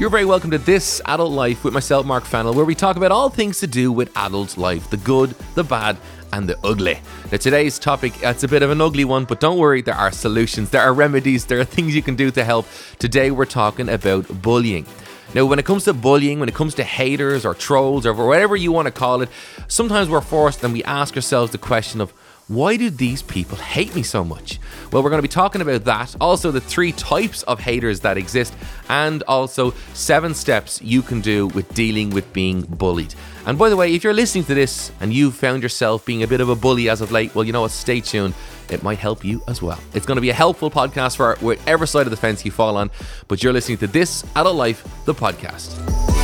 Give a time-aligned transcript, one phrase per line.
[0.00, 3.12] You're very welcome to This Adult Life with myself, Mark Fennell, where we talk about
[3.12, 5.98] all things to do with adult life the good, the bad,
[6.32, 6.98] and the ugly.
[7.30, 10.10] Now, today's topic, it's a bit of an ugly one, but don't worry, there are
[10.10, 12.66] solutions, there are remedies, there are things you can do to help.
[12.98, 14.86] Today, we're talking about bullying.
[15.34, 18.56] Now, when it comes to bullying, when it comes to haters or trolls or whatever
[18.56, 19.28] you want to call it,
[19.68, 22.14] sometimes we're forced and we ask ourselves the question of,
[22.50, 24.58] why do these people hate me so much?
[24.90, 28.18] Well, we're going to be talking about that, also the three types of haters that
[28.18, 28.52] exist,
[28.88, 33.14] and also seven steps you can do with dealing with being bullied.
[33.46, 36.26] And by the way, if you're listening to this and you've found yourself being a
[36.26, 37.70] bit of a bully as of late, well, you know what?
[37.70, 38.34] Stay tuned.
[38.68, 39.78] It might help you as well.
[39.94, 42.76] It's going to be a helpful podcast for whatever side of the fence you fall
[42.76, 42.90] on,
[43.28, 46.19] but you're listening to This Adult Life, the podcast.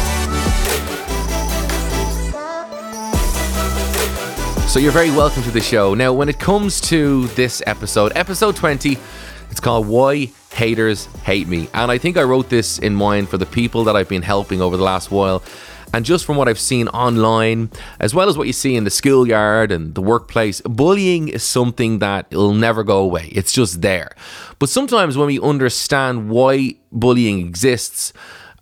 [4.77, 5.95] So you're very welcome to the show.
[5.95, 8.99] Now, when it comes to this episode, episode 20,
[9.51, 11.67] it's called Why Haters Hate Me.
[11.73, 14.61] And I think I wrote this in mind for the people that I've been helping
[14.61, 15.43] over the last while.
[15.95, 18.91] And just from what I've seen online, as well as what you see in the
[18.91, 23.31] schoolyard and the workplace, bullying is something that will never go away.
[23.33, 24.11] It's just there.
[24.59, 28.13] But sometimes when we understand why bullying exists,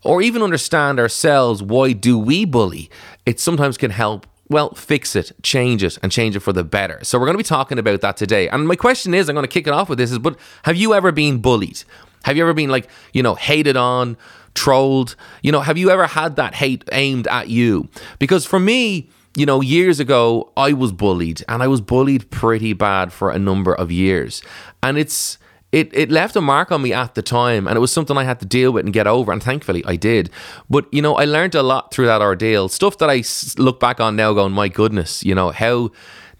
[0.04, 2.88] or even understand ourselves, why do we bully,
[3.26, 7.00] it sometimes can help well, fix it, change it, and change it for the better.
[7.02, 8.48] So we're going to be talking about that today.
[8.48, 10.77] And my question is, I'm going to kick it off with this: is, but have
[10.77, 11.83] you ever been bullied?
[12.22, 14.16] Have you ever been like, you know, hated on,
[14.55, 15.16] trolled?
[15.42, 17.88] You know, have you ever had that hate aimed at you?
[18.20, 22.74] Because for me, you know, years ago, I was bullied, and I was bullied pretty
[22.74, 24.41] bad for a number of years,
[24.84, 25.36] and it's
[25.75, 28.22] it, it left a mark on me at the time and it was something I
[28.22, 30.30] had to deal with and get over and thankfully I did
[30.70, 33.25] but you know I learned a lot through that ordeal stuff that I
[33.61, 35.91] look back on now going my goodness you know how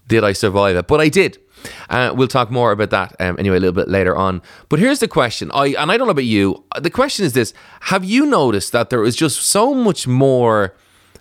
[0.07, 1.37] did I survive it but I did
[1.89, 4.39] uh, we'll talk more about that um, anyway a little bit later on.
[4.69, 6.63] But here's the question: I and I don't know about you.
[6.79, 10.75] The question is this: Have you noticed that there is just so much more?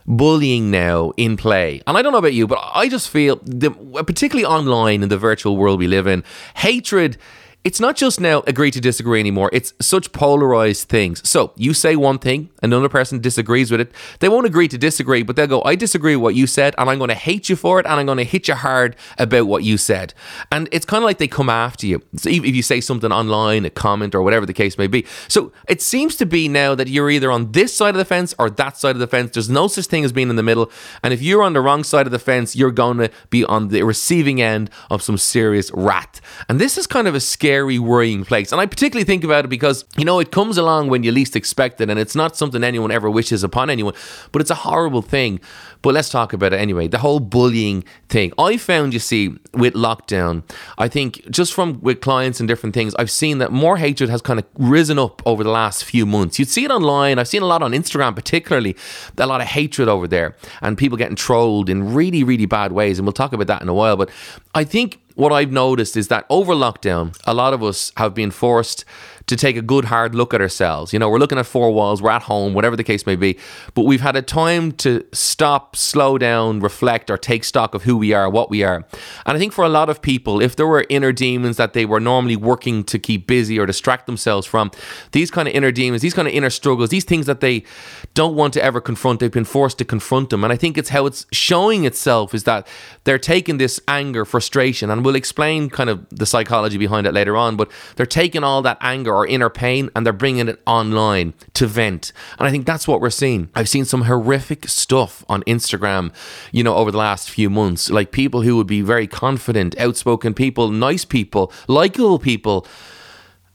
[0.06, 1.80] bullying now in play.
[1.86, 5.16] And I don't know about you, but I just feel, the, particularly online in the
[5.16, 6.22] virtual world we live in,
[6.56, 7.16] hatred
[7.64, 9.48] it's not just now agree to disagree anymore.
[9.50, 11.26] It's such polarized things.
[11.26, 13.90] So you say one thing, another person disagrees with it.
[14.20, 16.90] They won't agree to disagree, but they'll go, I disagree with what you said, and
[16.90, 19.46] I'm going to hate you for it, and I'm going to hit you hard about
[19.46, 20.12] what you said.
[20.52, 22.02] And it's kind of like they come after you.
[22.16, 25.06] So if you say something online, a comment, or whatever the case may be.
[25.28, 28.34] So it seems to be now that you're either on this side of the fence
[28.38, 29.32] or that side of the fence.
[29.32, 30.70] There's no such thing as being in the middle.
[31.02, 33.68] And if you're on the wrong side of the fence, you're going to be on
[33.68, 36.20] the receiving end of some serious rat.
[36.46, 38.50] And this is kind of a scary scary, worrying place.
[38.50, 41.36] And I particularly think about it because, you know, it comes along when you least
[41.36, 43.94] expect it, and it's not something anyone ever wishes upon anyone,
[44.32, 45.38] but it's a horrible thing.
[45.80, 46.88] But let's talk about it anyway.
[46.88, 48.32] The whole bullying thing.
[48.38, 50.42] I found, you see, with lockdown,
[50.78, 54.20] I think just from with clients and different things, I've seen that more hatred has
[54.22, 56.38] kind of risen up over the last few months.
[56.38, 57.18] You'd see it online.
[57.18, 58.76] I've seen a lot on Instagram, particularly,
[59.16, 62.98] a lot of hatred over there and people getting trolled in really, really bad ways.
[62.98, 63.96] And we'll talk about that in a while.
[63.96, 64.10] But
[64.54, 68.30] I think what I've noticed is that over lockdown, a lot of us have been
[68.30, 68.84] forced
[69.26, 70.92] to take a good hard look at ourselves.
[70.92, 73.38] You know, we're looking at four walls, we're at home, whatever the case may be,
[73.74, 77.96] but we've had a time to stop, slow down, reflect, or take stock of who
[77.96, 78.84] we are, what we are.
[79.24, 81.86] And I think for a lot of people, if there were inner demons that they
[81.86, 84.70] were normally working to keep busy or distract themselves from,
[85.12, 87.64] these kind of inner demons, these kind of inner struggles, these things that they
[88.12, 90.44] don't want to ever confront, they've been forced to confront them.
[90.44, 92.66] And I think it's how it's showing itself is that
[93.04, 97.36] they're taking this anger, frustration, and we'll explain kind of the psychology behind it later
[97.36, 101.34] on, but they're taking all that anger or inner pain and they're bringing it online
[101.54, 102.12] to vent.
[102.38, 103.48] And I think that's what we're seeing.
[103.54, 106.12] I've seen some horrific stuff on Instagram,
[106.52, 110.34] you know, over the last few months, like people who would be very confident, outspoken
[110.34, 112.66] people, nice people, likable people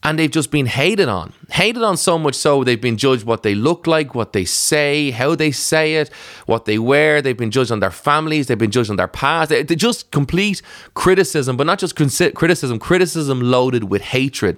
[0.02, 1.34] and they've just been hated on.
[1.52, 5.12] Hated on so much so they've been judged what they look like, what they say,
[5.12, 6.10] how they say it,
[6.46, 7.22] what they wear.
[7.22, 9.50] They've been judged on their families, they've been judged on their past.
[9.50, 10.62] They, just complete
[10.94, 14.58] criticism, but not just criticism, criticism loaded with hatred.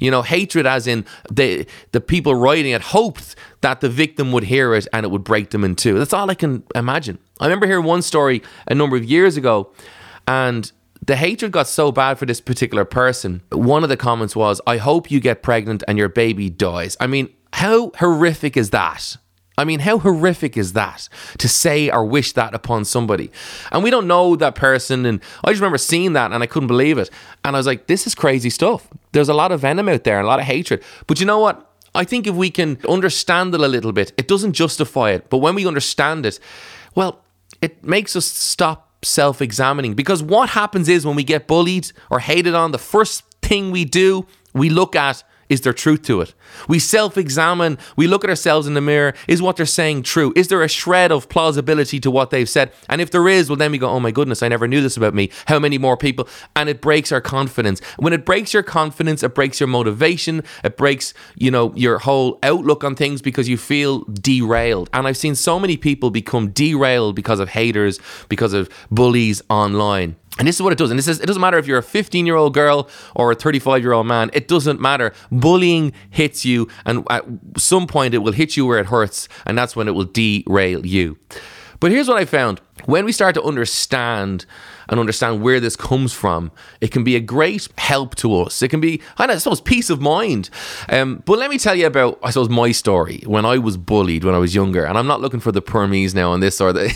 [0.00, 4.44] You know, hatred as in the the people writing it hoped that the victim would
[4.44, 5.98] hear it and it would break them in two.
[5.98, 7.18] That's all I can imagine.
[7.38, 9.72] I remember hearing one story a number of years ago,
[10.26, 10.72] and
[11.06, 13.42] the hatred got so bad for this particular person.
[13.50, 16.96] One of the comments was, I hope you get pregnant and your baby dies.
[17.00, 19.16] I mean, how horrific is that?
[19.60, 21.08] I mean, how horrific is that
[21.38, 23.30] to say or wish that upon somebody?
[23.70, 25.04] And we don't know that person.
[25.04, 27.10] And I just remember seeing that and I couldn't believe it.
[27.44, 28.88] And I was like, this is crazy stuff.
[29.12, 30.82] There's a lot of venom out there, a lot of hatred.
[31.06, 31.66] But you know what?
[31.94, 35.28] I think if we can understand it a little bit, it doesn't justify it.
[35.28, 36.38] But when we understand it,
[36.94, 37.20] well,
[37.60, 39.94] it makes us stop self examining.
[39.94, 43.84] Because what happens is when we get bullied or hated on, the first thing we
[43.84, 46.32] do, we look at Is there truth to it?
[46.68, 49.14] We self examine, we look at ourselves in the mirror.
[49.26, 50.32] Is what they're saying true?
[50.36, 52.72] Is there a shred of plausibility to what they've said?
[52.88, 54.96] And if there is, well, then we go, oh my goodness, I never knew this
[54.96, 55.30] about me.
[55.46, 56.28] How many more people?
[56.54, 57.80] And it breaks our confidence.
[57.98, 62.38] When it breaks your confidence, it breaks your motivation, it breaks, you know, your whole
[62.44, 64.88] outlook on things because you feel derailed.
[64.92, 67.98] And I've seen so many people become derailed because of haters,
[68.28, 70.14] because of bullies online.
[70.40, 70.88] And this is what it does.
[70.90, 73.34] And this is, it doesn't matter if you're a 15 year old girl or a
[73.34, 74.30] 35 year old man.
[74.32, 75.12] It doesn't matter.
[75.30, 77.26] Bullying hits you, and at
[77.58, 80.86] some point it will hit you where it hurts, and that's when it will derail
[80.86, 81.18] you.
[81.78, 84.46] But here's what I found when we start to understand
[84.90, 86.50] and understand where this comes from,
[86.80, 88.60] it can be a great help to us.
[88.60, 90.50] It can be, I suppose, peace of mind.
[90.88, 94.24] Um, but let me tell you about, I suppose, my story when I was bullied
[94.24, 94.84] when I was younger.
[94.84, 96.88] And I'm not looking for the permies now on this or the,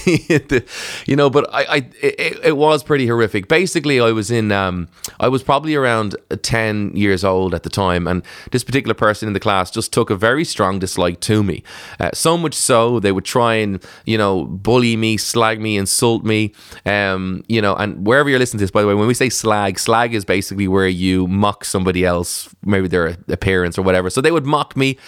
[0.49, 0.65] the
[1.07, 3.47] you know, but I, I it, it, was pretty horrific.
[3.47, 4.89] Basically, I was in, um,
[5.21, 8.09] I was probably around 10 years old at the time.
[8.09, 11.63] And this particular person in the class just took a very strong dislike to me.
[12.01, 16.25] Uh, so much so, they would try and, you know, bully me, slag me, insult
[16.25, 16.53] me,
[16.87, 19.29] um, you know, and wherever you're listening to this, by the way, when we say
[19.29, 24.11] slag, slag is basically where you mock somebody else, maybe their appearance or whatever.
[24.11, 24.99] So they would mock me,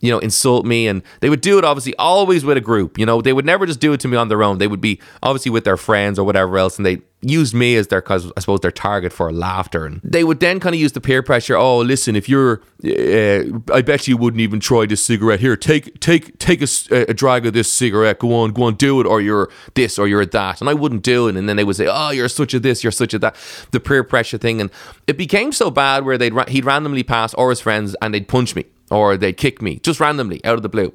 [0.00, 2.98] you know, insult me, and they would do it obviously always with a group.
[2.98, 4.58] You know, they would never just do it to me on their own.
[4.58, 7.88] They would be obviously with their friends or whatever else, and they used me as
[7.88, 9.84] their, cause I suppose, their target for laughter.
[9.84, 11.56] And they would then kind of use the peer pressure.
[11.56, 13.42] Oh, listen, if you're, uh,
[13.72, 15.40] I bet you wouldn't even try this cigarette.
[15.40, 16.66] Here, take, take, take a,
[17.10, 18.18] a, drag of this cigarette.
[18.18, 20.60] Go on, go on, do it, or you're this, or you're that.
[20.60, 21.36] And I wouldn't do it.
[21.36, 23.36] And then they would say, oh, you're such a this, you're such a that.
[23.72, 24.70] The peer pressure thing, and
[25.06, 28.54] it became so bad where they'd he'd randomly pass or his friends and they'd punch
[28.54, 30.92] me or they'd kick me just randomly out of the blue.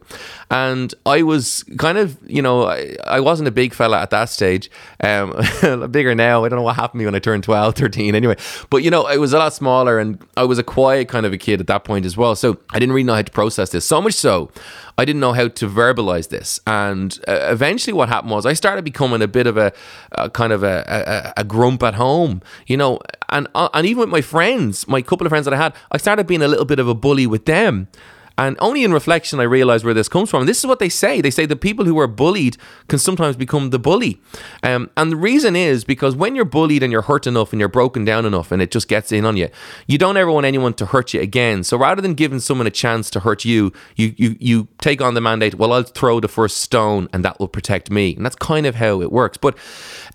[0.50, 4.30] And I was kind of, you know, I, I wasn't a big fella at that
[4.30, 4.72] stage.
[5.04, 5.34] Um,
[5.92, 6.46] bigger now.
[6.46, 8.38] I don't know what happened to me when I turned 12, 13 anyway.
[8.70, 11.34] But, you know, I was a lot smaller and I was a quiet kind of
[11.34, 12.36] a kid at that point as well.
[12.36, 13.86] So I didn't really know how to process this.
[13.86, 14.52] So much so,
[14.98, 16.60] I didn't know how to verbalize this.
[16.68, 19.74] And uh, eventually, what happened was I started becoming a bit of a,
[20.12, 23.00] a kind of a, a, a, grump at home, you know.
[23.30, 25.98] And uh, and even with my friends, my couple of friends that I had, I
[25.98, 29.40] started being a little bit of a bully with them time and only in reflection
[29.40, 30.42] I realized where this comes from.
[30.42, 31.22] And this is what they say.
[31.22, 32.58] They say the people who are bullied
[32.88, 34.20] can sometimes become the bully.
[34.64, 37.70] Um, and the reason is because when you're bullied and you're hurt enough and you're
[37.70, 39.50] broken down enough and it just gets in on you,
[39.86, 41.64] you don't ever want anyone to hurt you again.
[41.64, 45.14] So rather than giving someone a chance to hurt you, you you you take on
[45.14, 48.16] the mandate, well, I'll throw the first stone and that will protect me.
[48.16, 49.38] And that's kind of how it works.
[49.38, 49.56] But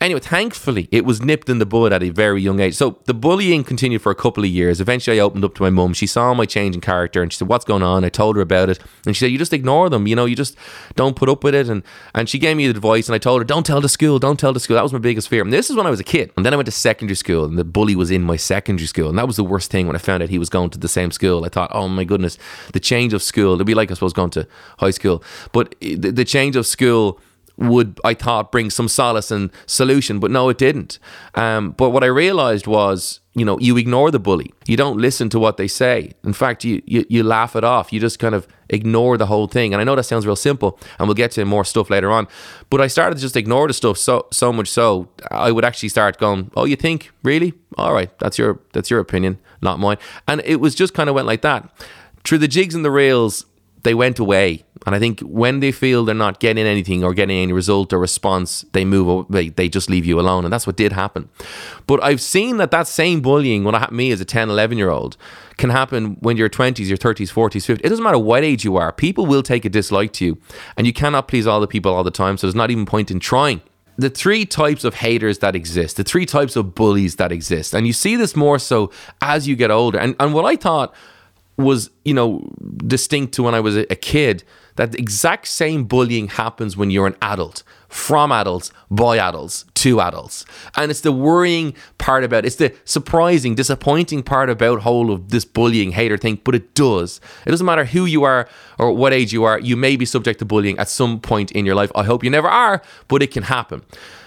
[0.00, 2.75] anyway, thankfully, it was nipped in the bud at a very young age.
[2.75, 4.81] So the bullying continued for a couple of years.
[4.81, 5.94] Eventually, I opened up to my mum.
[5.94, 8.05] She saw my change in character and she said, What's going on?
[8.05, 10.06] I told her about it, and she said, "You just ignore them.
[10.06, 10.56] You know, you just
[10.94, 11.82] don't put up with it." And
[12.14, 14.18] and she gave me the advice, and I told her, "Don't tell the school.
[14.18, 15.42] Don't tell the school." That was my biggest fear.
[15.42, 16.32] And this is when I was a kid.
[16.36, 19.08] And then I went to secondary school, and the bully was in my secondary school,
[19.08, 20.88] and that was the worst thing when I found out he was going to the
[20.88, 21.44] same school.
[21.44, 22.38] I thought, "Oh my goodness,
[22.72, 23.54] the change of school.
[23.54, 24.46] It'd be like I suppose going to
[24.78, 25.22] high school,
[25.52, 27.20] but the, the change of school."
[27.56, 30.99] Would I thought bring some solace and solution, but no, it didn't.
[31.35, 34.53] Um, but what I realized was, you know, you ignore the bully.
[34.67, 36.12] You don't listen to what they say.
[36.25, 37.93] In fact, you, you you laugh it off.
[37.93, 39.73] You just kind of ignore the whole thing.
[39.73, 42.29] And I know that sounds real simple, and we'll get to more stuff later on.
[42.70, 45.88] But I started to just ignore the stuff so so much so I would actually
[45.88, 47.55] start going, "Oh, you think really?
[47.76, 49.99] All right, that's your that's your opinion, not mine."
[50.29, 51.70] And it was just kind of went like that
[52.25, 53.47] through the jigs and the rails
[53.86, 54.64] they went away.
[54.84, 57.98] And I think when they feel they're not getting anything or getting any result or
[57.98, 60.44] response, they move, they, they just leave you alone.
[60.44, 61.28] And that's what did happen.
[61.86, 64.76] But I've seen that that same bullying, when happened to me as a 10, 11
[64.76, 65.16] year old,
[65.56, 67.81] can happen when you're 20s, your 30s, 40s, 50s.
[67.84, 68.93] It doesn't matter what age you are.
[68.93, 70.38] People will take a dislike to you.
[70.76, 72.36] And you cannot please all the people all the time.
[72.36, 73.62] So there's not even point in trying
[73.98, 77.72] the three types of haters that exist, the three types of bullies that exist.
[77.72, 78.90] And you see this more so
[79.22, 79.98] as you get older.
[79.98, 80.94] And, and what I thought
[81.56, 82.48] was, you know,
[82.79, 84.44] distinct to when I was a, kid.
[84.77, 90.44] That exact same bullying happens when you're an adult, from adults, by adults, to adults.
[90.77, 92.44] And it's the worrying part about.
[92.44, 97.22] It's the surprising, disappointing part about whole of this bullying hater thing, but it does.
[97.46, 98.48] It doesn't matter who you are
[98.79, 101.65] or what age you are, you may be subject to bullying at some point in
[101.65, 101.91] your life.
[101.94, 103.82] I hope you never are, but it can happen.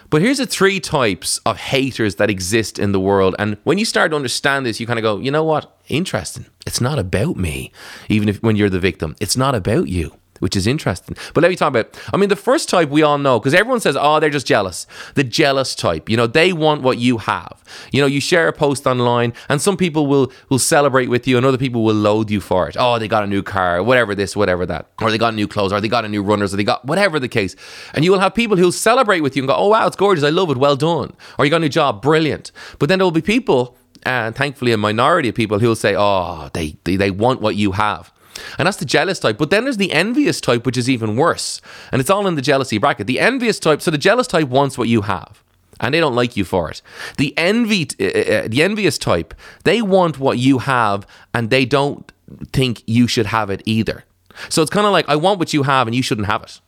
[0.10, 3.36] But here's the three types of haters that exist in the world.
[3.38, 5.78] And when you start to understand this, you kind of go, you know what?
[5.88, 6.48] Interesting.
[6.66, 7.72] It's not about me,
[8.10, 9.16] even if when you're the victim.
[9.20, 11.16] It's not about you which is interesting.
[11.34, 11.98] But let me talk about.
[12.14, 14.88] I mean, the first type we all know because everyone says, "Oh, they're just jealous."
[15.16, 17.64] The jealous type, you know, they want what you have.
[17.92, 21.38] You know, you share a post online, and some people will will celebrate with you,
[21.38, 22.76] and other people will loathe you for it.
[22.80, 25.72] Oh, they got a new car, whatever this, whatever that, or they got new clothes,
[25.72, 27.56] or they got a new runners, or they got whatever the case.
[27.94, 30.24] And you will have people who'll celebrate with you and go, "Oh, wow, it's gorgeous,
[30.24, 32.52] I love it, well done," or you got a new job, brilliant.
[32.80, 36.50] But then there will be people and thankfully a minority of people who'll say, oh,
[36.54, 38.12] they, they, they want what you have.
[38.58, 39.38] And that's the jealous type.
[39.38, 41.62] But then there's the envious type, which is even worse.
[41.92, 43.08] And it's all in the jealousy bracket.
[43.08, 45.44] The envious type, so the jealous type wants what you have.
[45.80, 46.82] And they don't like you for it.
[47.18, 49.34] The envy, uh, uh, the envious type,
[49.64, 52.12] they want what you have, and they don't
[52.52, 54.04] think you should have it either.
[54.50, 56.60] So it's kind of like I want what you have, and you shouldn't have it.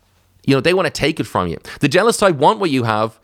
[0.46, 1.58] You know, they want to take it from you.
[1.82, 3.20] The jealous type want what you have,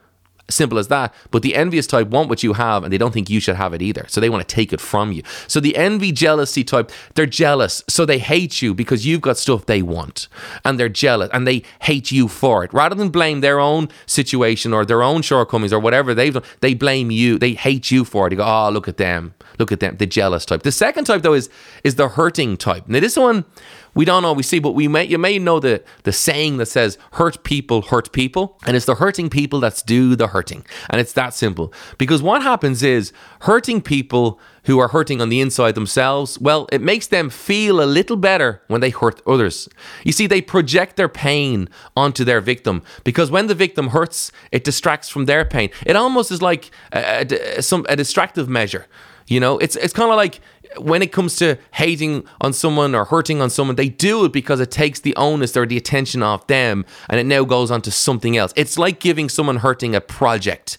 [0.49, 1.13] Simple as that.
[1.31, 3.73] But the envious type want what you have and they don't think you should have
[3.73, 4.05] it either.
[4.07, 5.23] So they want to take it from you.
[5.47, 7.83] So the envy jealousy type, they're jealous.
[7.89, 10.29] So they hate you because you've got stuff they want.
[10.63, 12.73] And they're jealous and they hate you for it.
[12.73, 16.73] Rather than blame their own situation or their own shortcomings or whatever they've done, they
[16.73, 17.37] blame you.
[17.37, 18.29] They hate you for it.
[18.29, 19.33] They go, oh, look at them.
[19.59, 19.97] Look at them.
[19.97, 20.63] The jealous type.
[20.63, 21.49] The second type, though, is
[21.83, 22.87] is the hurting type.
[22.87, 23.45] Now, this one
[23.97, 26.99] we don't always see, but we may you may know the the saying that says
[27.13, 31.13] hurt people hurt people, and it's the hurting people that's do the hurting, and it's
[31.13, 31.73] that simple.
[31.97, 33.11] Because what happens is
[33.41, 37.85] hurting people who are hurting on the inside themselves, well, it makes them feel a
[37.85, 39.67] little better when they hurt others.
[40.03, 44.63] You see, they project their pain onto their victim because when the victim hurts, it
[44.63, 45.71] distracts from their pain.
[45.85, 47.25] It almost is like a,
[47.57, 48.85] a, some a distractive measure.
[49.27, 50.39] You know, it's it's kind of like
[50.77, 54.59] when it comes to hating on someone or hurting on someone, they do it because
[54.59, 57.91] it takes the onus or the attention off them and it now goes on to
[57.91, 58.53] something else.
[58.55, 60.77] It's like giving someone hurting a project.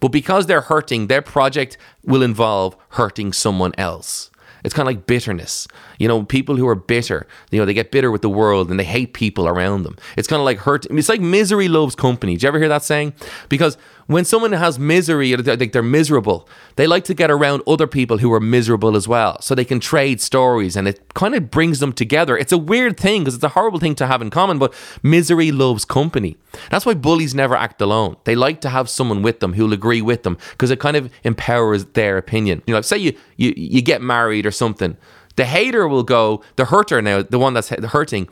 [0.00, 4.30] But because they're hurting, their project will involve hurting someone else.
[4.62, 5.66] It's kind of like bitterness.
[5.98, 8.78] You know, people who are bitter, you know, they get bitter with the world and
[8.78, 9.96] they hate people around them.
[10.16, 10.86] It's kind of like hurt.
[10.86, 12.36] It's like misery loves company.
[12.36, 13.14] Do you ever hear that saying?
[13.48, 13.78] Because
[14.10, 18.32] when someone has misery, like they're miserable, they like to get around other people who
[18.32, 19.40] are miserable as well.
[19.40, 22.36] So they can trade stories and it kind of brings them together.
[22.36, 24.74] It's a weird thing because it's a horrible thing to have in common, but
[25.04, 26.36] misery loves company.
[26.70, 28.16] That's why bullies never act alone.
[28.24, 31.08] They like to have someone with them who'll agree with them because it kind of
[31.22, 32.62] empowers their opinion.
[32.66, 34.96] You know, say you, you, you get married or something.
[35.36, 38.28] The hater will go, the hurter now, the one that's hurting,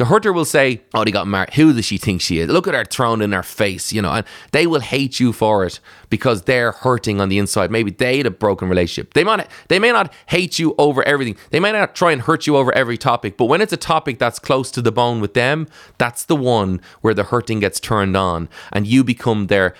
[0.00, 1.52] the hurter will say, Oh, they got married.
[1.52, 2.48] Who does she think she is?
[2.48, 5.62] Look at her thrown in her face, you know, and they will hate you for
[5.66, 5.78] it
[6.08, 7.70] because they're hurting on the inside.
[7.70, 9.12] Maybe they had a broken relationship.
[9.12, 11.36] They might they may not hate you over everything.
[11.50, 14.18] They may not try and hurt you over every topic, but when it's a topic
[14.18, 15.66] that's close to the bone with them,
[15.98, 19.74] that's the one where the hurting gets turned on and you become their,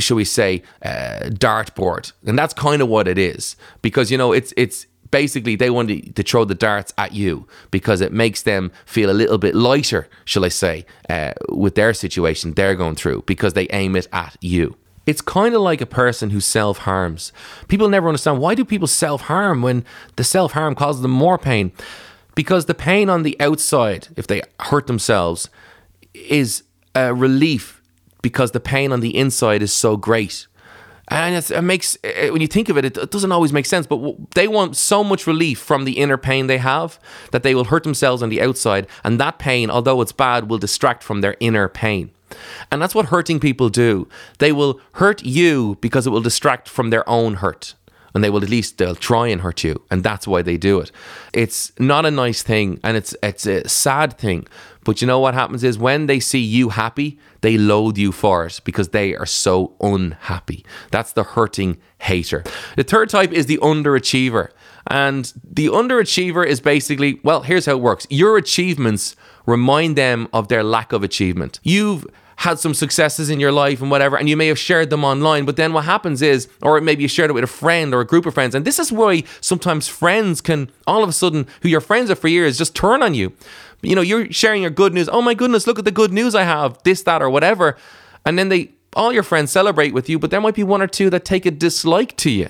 [0.00, 2.10] shall we say, uh, dartboard.
[2.26, 3.54] And that's kind of what it is.
[3.82, 8.00] Because, you know, it's it's basically they want to, throw the darts at you because
[8.00, 12.52] it makes them feel a little bit lighter, shall I say, uh, with their situation
[12.52, 14.76] they're going through because they aim it at you.
[15.06, 17.32] It's kind of like a person who self harms.
[17.68, 19.84] People never understand why do people self harm when
[20.16, 21.72] the self harm causes them more pain?
[22.34, 25.48] Because the pain on the outside, if they hurt themselves,
[26.14, 26.62] is
[26.94, 27.82] a relief
[28.22, 30.46] because the pain on the inside is so great
[31.10, 33.86] and it makes when you think of it, it doesn't always make sense.
[33.86, 36.98] But they want so much relief from the inner pain they have
[37.32, 40.58] that they will hurt themselves on the outside, and that pain, although it's bad, will
[40.58, 42.10] distract from their inner pain.
[42.70, 44.08] And that's what hurting people do.
[44.38, 47.74] They will hurt you because it will distract from their own hurt
[48.14, 50.80] and they will at least they'll try and hurt you and that's why they do
[50.80, 50.90] it.
[51.32, 54.46] It's not a nice thing and it's it's a sad thing.
[54.84, 58.46] But you know what happens is when they see you happy they loathe you for
[58.46, 60.64] it because they are so unhappy.
[60.90, 62.44] That's the hurting hater.
[62.76, 64.50] The third type is the underachiever
[64.86, 68.06] and the underachiever is basically well here's how it works.
[68.10, 71.60] Your achievements remind them of their lack of achievement.
[71.62, 72.06] You've
[72.40, 75.44] had some successes in your life and whatever, and you may have shared them online.
[75.44, 78.06] But then what happens is, or maybe you shared it with a friend or a
[78.06, 81.68] group of friends, and this is why sometimes friends can all of a sudden, who
[81.68, 83.34] your friends are for years, just turn on you.
[83.82, 85.06] You know, you're sharing your good news.
[85.12, 87.76] Oh my goodness, look at the good news I have, this, that, or whatever.
[88.24, 90.86] And then they, all your friends celebrate with you, but there might be one or
[90.86, 92.48] two that take a dislike to you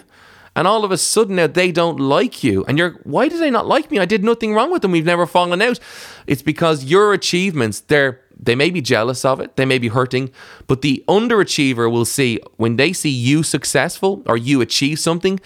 [0.55, 3.51] and all of a sudden now they don't like you and you're why do they
[3.51, 5.79] not like me i did nothing wrong with them we've never fallen out
[6.27, 10.31] it's because your achievements they're they may be jealous of it, they may be hurting,
[10.67, 15.41] but the underachiever will see when they see you successful or you achieve something,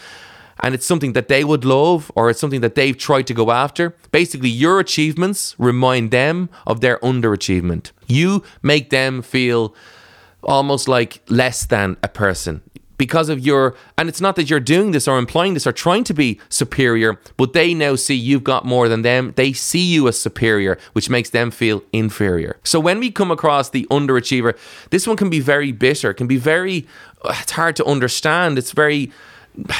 [0.60, 3.50] and it's something that they would love or it's something that they've tried to go
[3.50, 3.96] after.
[4.12, 7.90] Basically, your achievements remind them of their underachievement.
[8.06, 9.74] You make them feel
[10.42, 12.62] almost like less than a person
[13.06, 16.04] because of your and it's not that you're doing this or implying this or trying
[16.04, 19.32] to be superior but they now see you've got more than them.
[19.36, 22.56] They see you as superior which makes them feel inferior.
[22.64, 24.56] So when we come across the underachiever
[24.88, 26.86] this one can be very bitter can be very
[27.24, 28.56] uh, it's hard to understand.
[28.58, 29.12] It's very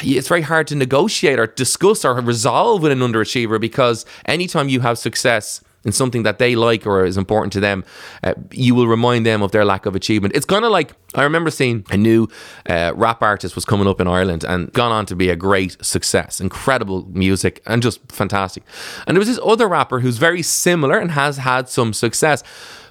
[0.03, 4.81] it's very hard to negotiate or discuss or resolve with an underachiever because anytime you
[4.81, 7.85] have success in something that they like or is important to them,
[8.23, 10.35] uh, you will remind them of their lack of achievement.
[10.35, 12.29] It's kind of like I remember seeing a new
[12.69, 15.77] uh, rap artist was coming up in Ireland and gone on to be a great
[15.85, 18.65] success, incredible music and just fantastic.
[19.07, 22.43] And there was this other rapper who's very similar and has had some success,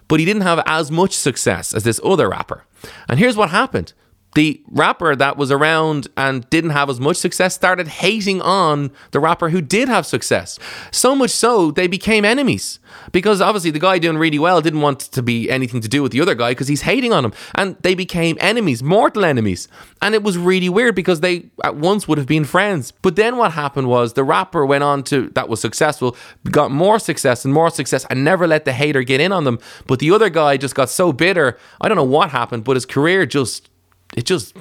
[0.07, 2.65] but he didn't have as much success as this other rapper.
[3.07, 3.93] And here's what happened
[4.35, 9.19] the rapper that was around and didn't have as much success started hating on the
[9.19, 10.59] rapper who did have success.
[10.91, 12.79] So much so they became enemies
[13.11, 16.11] because obviously the guy doing really well didn't want to be anything to do with
[16.11, 19.67] the other guy because he's hating on him and they became enemies, mortal enemies.
[20.01, 22.91] And it was really weird because they at once would have been friends.
[22.91, 26.15] But then what happened was the rapper went on to that was successful,
[26.49, 29.59] got more success and more success and never let the hater get in on them.
[29.87, 31.57] But the other guy just got so bitter.
[31.81, 33.69] I don't know what happened, but his career just
[34.15, 34.55] it just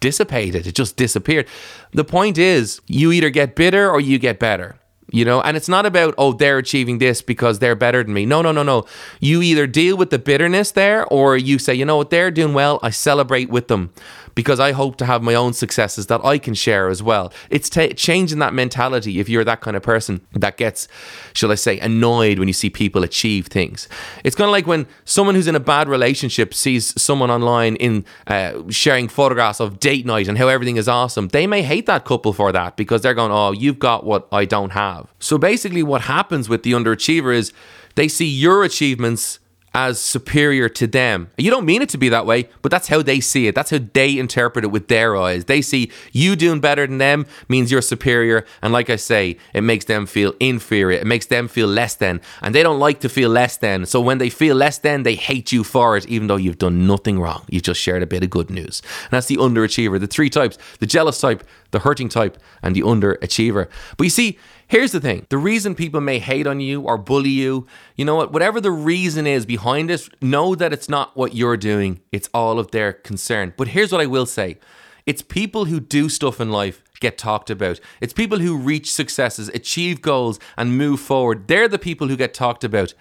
[0.00, 0.66] dissipated.
[0.66, 1.46] It just disappeared.
[1.92, 4.78] The point is, you either get bitter or you get better
[5.10, 5.40] you know?
[5.40, 8.26] And it's not about oh they're achieving this because they're better than me.
[8.26, 8.84] No no no no.
[9.20, 12.10] You either deal with the bitterness there or you say you know what?
[12.10, 12.78] They're doing well.
[12.82, 13.92] I celebrate with them
[14.38, 17.68] because i hope to have my own successes that i can share as well it's
[17.68, 20.88] t- changing that mentality if you're that kind of person that gets
[21.32, 23.88] shall i say annoyed when you see people achieve things
[24.24, 28.04] it's kind of like when someone who's in a bad relationship sees someone online in
[28.26, 32.04] uh, sharing photographs of date night and how everything is awesome they may hate that
[32.04, 35.12] couple for that because they're going oh you've got what i don't have have.
[35.18, 37.52] So basically, what happens with the underachiever is
[37.94, 39.40] they see your achievements
[39.74, 41.30] as superior to them.
[41.36, 43.54] You don't mean it to be that way, but that's how they see it.
[43.54, 45.44] That's how they interpret it with their eyes.
[45.44, 48.44] They see you doing better than them means you're superior.
[48.62, 50.98] And like I say, it makes them feel inferior.
[50.98, 52.20] It makes them feel less than.
[52.42, 53.86] And they don't like to feel less than.
[53.86, 56.86] So when they feel less than, they hate you for it, even though you've done
[56.86, 57.44] nothing wrong.
[57.48, 58.82] You just shared a bit of good news.
[59.04, 60.00] And that's the underachiever.
[60.00, 63.68] The three types the jealous type, the hurting type, and the underachiever.
[63.96, 67.30] But you see, Here's the thing the reason people may hate on you or bully
[67.30, 71.34] you, you know what, whatever the reason is behind it, know that it's not what
[71.34, 73.54] you're doing, it's all of their concern.
[73.56, 74.58] But here's what I will say
[75.06, 77.80] it's people who do stuff in life get talked about.
[78.02, 81.48] It's people who reach successes, achieve goals, and move forward.
[81.48, 82.92] They're the people who get talked about.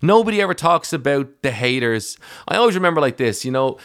[0.00, 2.16] Nobody ever talks about the haters.
[2.48, 3.76] I always remember like this, you know,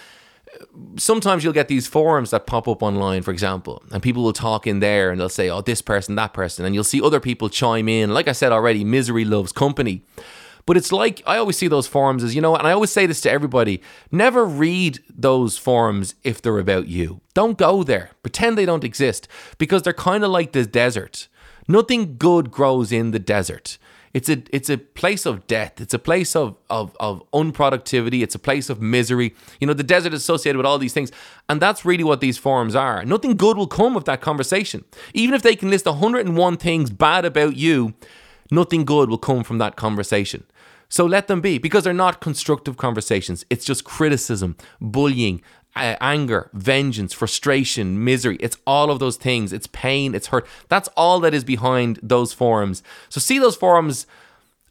[0.97, 4.67] sometimes you'll get these forums that pop up online, for example, and people will talk
[4.67, 6.65] in there and they'll say, oh, this person, that person.
[6.65, 8.13] And you'll see other people chime in.
[8.13, 10.03] Like I said already, misery loves company.
[10.65, 13.05] But it's like, I always see those forums as, you know, and I always say
[13.05, 17.21] this to everybody never read those forums if they're about you.
[17.35, 18.11] Don't go there.
[18.23, 19.27] Pretend they don't exist
[19.59, 21.27] because they're kind of like the desert.
[21.67, 23.77] Nothing good grows in the desert.
[24.15, 25.81] It's a it's a place of death.
[25.81, 28.23] It's a place of of of unproductivity.
[28.23, 29.35] It's a place of misery.
[29.59, 31.11] You know, the desert is associated with all these things,
[31.49, 33.03] and that's really what these forums are.
[33.03, 34.85] Nothing good will come of that conversation.
[35.13, 37.93] Even if they can list 101 things bad about you,
[38.49, 40.45] nothing good will come from that conversation.
[40.87, 43.43] So let them be because they're not constructive conversations.
[43.49, 45.41] It's just criticism, bullying,
[45.75, 48.37] uh, anger, vengeance, frustration, misery.
[48.39, 49.51] It's all of those things.
[49.53, 50.47] It's pain, it's hurt.
[50.69, 52.81] That's all that is behind those forums.
[53.09, 54.07] So see those forums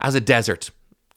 [0.00, 0.70] as a desert.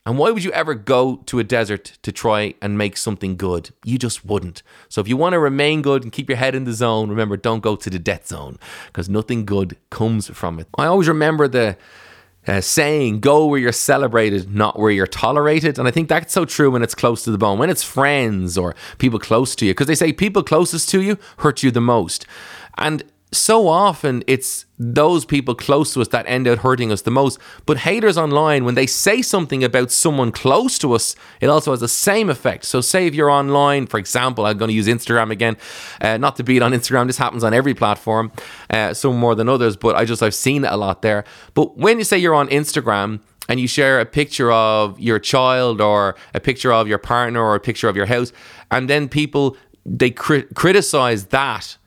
[0.05, 3.71] And why would you ever go to a desert to try and make something good?
[3.83, 4.63] You just wouldn't.
[4.87, 7.35] So if you want to remain good and keep your head in the zone, remember
[7.35, 10.67] don't go to the death zone because nothing good comes from it.
[10.77, 11.75] I always remember the
[12.47, 15.77] uh, saying, go where you're celebrated, not where you're tolerated.
[15.77, 18.57] And I think that's so true when it's close to the bone, when it's friends
[18.57, 21.81] or people close to you, because they say people closest to you hurt you the
[21.81, 22.25] most.
[22.77, 27.11] And so often it's those people close to us that end up hurting us the
[27.11, 27.39] most.
[27.65, 31.81] But haters online, when they say something about someone close to us, it also has
[31.81, 32.63] the same effect.
[32.63, 35.57] So, say if you're online, for example, I'm going to use Instagram again,
[35.99, 37.07] uh, not to beat on Instagram.
[37.07, 38.31] This happens on every platform,
[38.69, 41.25] uh, some more than others, but I just I've seen it a lot there.
[41.53, 45.81] But when you say you're on Instagram and you share a picture of your child
[45.81, 48.31] or a picture of your partner or a picture of your house,
[48.71, 51.77] and then people they cri- criticize that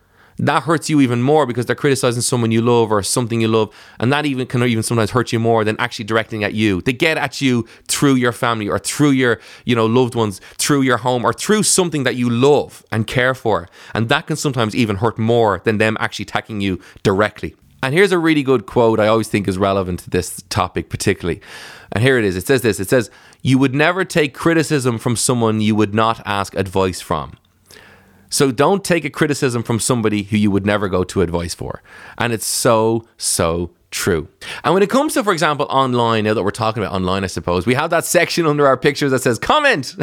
[0.40, 3.74] that hurts you even more because they're criticizing someone you love or something you love,
[3.98, 6.80] and that even can even sometimes hurt you more than actually directing at you.
[6.82, 10.82] They get at you through your family or through your you know loved ones, through
[10.82, 14.74] your home or through something that you love and care for, and that can sometimes
[14.74, 17.54] even hurt more than them actually attacking you directly.
[17.82, 21.40] And here's a really good quote I always think is relevant to this topic particularly.
[21.92, 22.36] And here it is.
[22.36, 22.78] It says this.
[22.78, 23.10] It says,
[23.42, 27.32] "You would never take criticism from someone you would not ask advice from."
[28.30, 31.82] So don't take a criticism from somebody who you would never go to advice for.
[32.16, 34.28] And it's so, so true.
[34.64, 37.26] And when it comes to, for example, online, now that we're talking about online, I
[37.26, 39.96] suppose, we have that section under our pictures that says comment,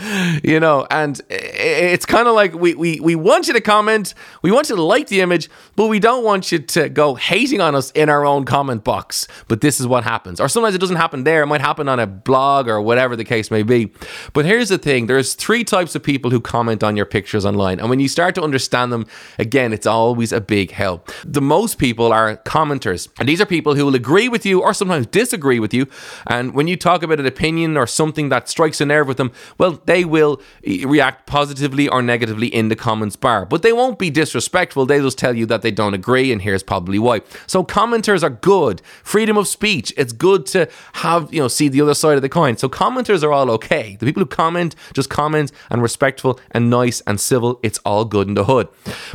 [0.42, 4.50] you know, and it's kind of like we, we, we want you to comment, we
[4.50, 7.74] want you to like the image, but we don't want you to go hating on
[7.74, 9.28] us in our own comment box.
[9.46, 10.40] But this is what happens.
[10.40, 13.24] Or sometimes it doesn't happen there, it might happen on a blog or whatever the
[13.24, 13.92] case may be.
[14.32, 17.78] But here's the thing there's three types of people who comment on your pictures online.
[17.78, 19.06] And when you start to understand them,
[19.38, 21.10] again, it's always a big help.
[21.24, 23.08] The most people are commenters.
[23.18, 25.88] And these are people who will agree with you or sometimes disagree with you.
[26.28, 29.32] And when you talk about an opinion or something that strikes a nerve with them,
[29.58, 33.44] well, they will react positively or negatively in the comments bar.
[33.44, 34.86] But they won't be disrespectful.
[34.86, 37.22] They just tell you that they don't agree, and here's probably why.
[37.48, 38.80] So commenters are good.
[39.02, 39.92] Freedom of speech.
[39.96, 42.56] It's good to have, you know, see the other side of the coin.
[42.56, 43.96] So commenters are all okay.
[43.98, 47.58] The people who comment, just comment and respectful and nice and civil.
[47.64, 48.68] It's all good in the hood.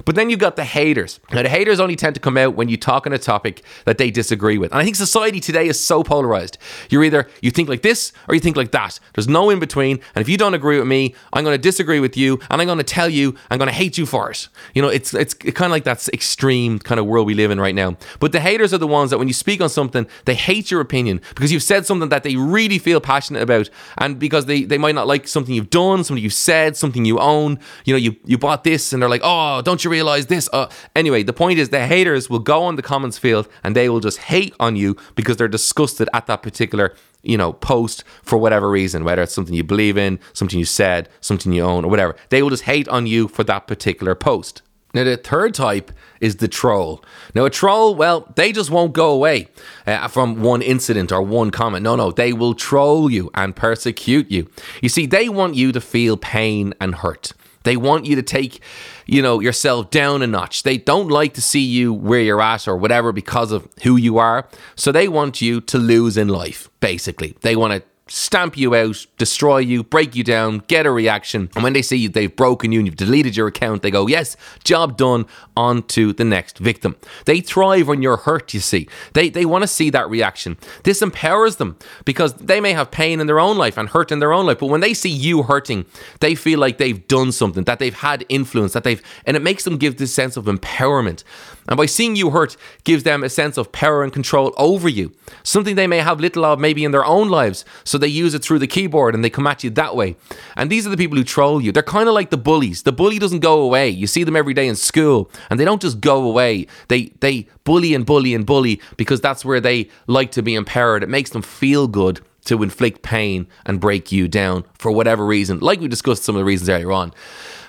[0.03, 1.21] But then you've got the haters.
[1.31, 3.97] Now, the haters only tend to come out when you talk on a topic that
[3.97, 4.71] they disagree with.
[4.71, 6.57] And I think society today is so polarized.
[6.89, 8.99] You're either you think like this or you think like that.
[9.13, 9.99] There's no in between.
[10.15, 12.67] And if you don't agree with me, I'm going to disagree with you and I'm
[12.67, 14.47] going to tell you I'm going to hate you for it.
[14.73, 17.59] You know, it's it's kind of like that extreme kind of world we live in
[17.59, 17.97] right now.
[18.19, 20.81] But the haters are the ones that when you speak on something, they hate your
[20.81, 24.77] opinion because you've said something that they really feel passionate about and because they they
[24.77, 27.59] might not like something you've done, something you've said, something you own.
[27.85, 30.69] You know, you you bought this and they're like, "Oh, don't you realize this?" Uh,
[30.95, 33.98] anyway, the point is the haters will go on the comments field and they will
[33.99, 38.69] just hate on you because they're disgusted at that particular you know post for whatever
[38.69, 42.15] reason whether it's something you believe in something you said something you own or whatever
[42.29, 44.61] they will just hate on you for that particular post
[44.93, 47.03] now, the third type is the troll.
[47.35, 49.47] Now, a troll, well, they just won't go away
[49.85, 51.83] uh, from one incident or one comment.
[51.83, 54.49] No, no, they will troll you and persecute you.
[54.81, 57.33] You see, they want you to feel pain and hurt.
[57.63, 58.61] They want you to take,
[59.05, 60.63] you know, yourself down a notch.
[60.63, 64.17] They don't like to see you where you're at or whatever because of who you
[64.17, 64.47] are.
[64.75, 67.35] So they want you to lose in life, basically.
[67.41, 71.49] They want to stamp you out, destroy you, break you down, get a reaction.
[71.55, 74.35] And when they see they've broken you and you've deleted your account, they go, Yes,
[74.63, 76.95] job done, on to the next victim.
[77.25, 78.87] They thrive when you're hurt, you see.
[79.13, 80.57] They, they want to see that reaction.
[80.83, 84.19] This empowers them because they may have pain in their own life and hurt in
[84.19, 84.59] their own life.
[84.59, 85.85] But when they see you hurting,
[86.19, 89.65] they feel like they've done something, that they've had influence, that they've, and it makes
[89.65, 91.23] them give this sense of empowerment.
[91.67, 95.13] And by seeing you hurt, gives them a sense of power and control over you,
[95.43, 97.63] something they may have little of maybe in their own lives.
[97.83, 100.15] So they use it through the keyboard and they come at you that way.
[100.55, 101.71] And these are the people who troll you.
[101.71, 102.83] They're kind of like the bullies.
[102.83, 103.89] The bully doesn't go away.
[103.89, 106.67] You see them every day in school and they don't just go away.
[106.87, 111.03] They they bully and bully and bully because that's where they like to be empowered.
[111.03, 115.59] It makes them feel good to inflict pain and break you down for whatever reason,
[115.59, 117.13] like we discussed some of the reasons earlier on.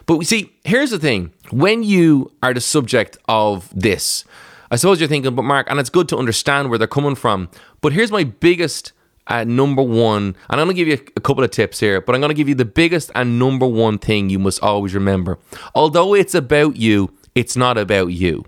[0.06, 4.24] But we see, here's the thing when you are the subject of this,
[4.70, 7.48] I suppose you're thinking, but Mark, and it's good to understand where they're coming from.
[7.80, 8.92] But here's my biggest
[9.30, 12.14] uh, number one, and I'm going to give you a couple of tips here, but
[12.14, 15.38] I'm going to give you the biggest and number one thing you must always remember.
[15.74, 18.44] Although it's about you, it's not about you.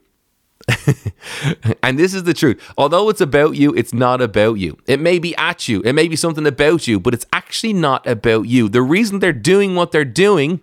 [1.82, 2.60] and this is the truth.
[2.76, 4.76] Although it's about you, it's not about you.
[4.86, 8.06] It may be at you, it may be something about you, but it's actually not
[8.06, 8.68] about you.
[8.68, 10.60] The reason they're doing what they're doing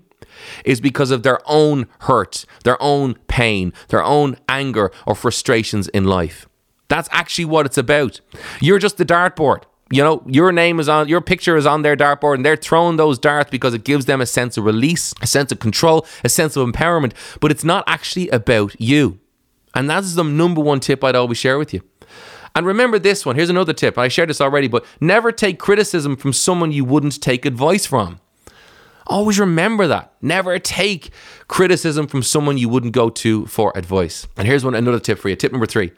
[0.65, 6.03] is because of their own hurt, their own pain, their own anger or frustrations in
[6.03, 6.45] life.
[6.89, 8.19] That's actually what it's about.
[8.59, 11.95] You're just the dartboard you know, your name is on, your picture is on their
[11.95, 15.27] dartboard, and they're throwing those darts because it gives them a sense of release, a
[15.27, 17.13] sense of control, a sense of empowerment.
[17.39, 19.19] But it's not actually about you.
[19.73, 21.81] And that is the number one tip I'd always share with you.
[22.55, 23.35] And remember this one.
[23.35, 23.97] Here's another tip.
[23.97, 28.19] I shared this already, but never take criticism from someone you wouldn't take advice from.
[29.07, 30.13] Always remember that.
[30.21, 31.09] Never take
[31.47, 34.27] criticism from someone you wouldn't go to for advice.
[34.37, 35.35] And here's one another tip for you.
[35.35, 35.91] Tip number 3.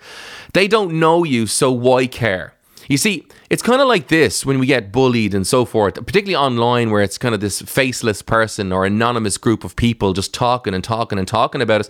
[0.53, 2.53] They don't know you, so why care?
[2.87, 6.35] You see, it's kind of like this when we get bullied and so forth, particularly
[6.35, 10.73] online where it's kind of this faceless person or anonymous group of people just talking
[10.73, 11.89] and talking and talking about us.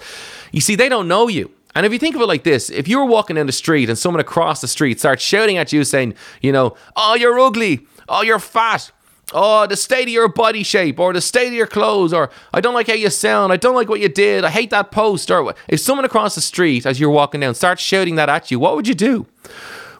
[0.51, 1.51] You see, they don't know you.
[1.73, 3.89] And if you think of it like this, if you were walking down the street
[3.89, 7.87] and someone across the street starts shouting at you saying, you know, oh, you're ugly,
[8.09, 8.91] oh, you're fat,
[9.33, 12.59] oh, the state of your body shape, or the state of your clothes, or I
[12.59, 15.31] don't like how you sound, I don't like what you did, I hate that post,
[15.31, 18.59] or if someone across the street as you're walking down starts shouting that at you,
[18.59, 19.25] what would you do?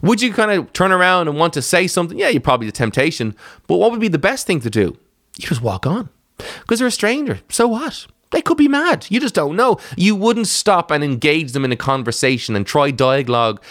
[0.02, 2.18] Would you kind of turn around and want to say something?
[2.18, 3.36] Yeah, you're probably the temptation.
[3.68, 4.98] But what would be the best thing to do?
[5.38, 6.10] You just walk on.
[6.38, 7.40] Because they're a stranger.
[7.50, 8.08] So what?
[8.32, 9.08] They could be mad.
[9.10, 9.78] You just don't know.
[9.98, 13.62] You wouldn't stop and engage them in a conversation and try dialogue,